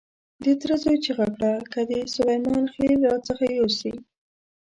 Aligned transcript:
د 0.43 0.45
تره 0.59 0.75
زوی 0.83 0.97
چیغه 1.05 1.27
کړه 1.35 1.51
چې 1.59 1.65
که 1.71 1.81
دې 1.89 1.99
سلیمان 2.15 2.65
خېل 2.73 2.93
را 3.09 3.15
څخه 3.27 3.43
يوسي. 3.57 3.93